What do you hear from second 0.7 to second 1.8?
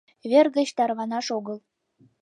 тарванаш огыл!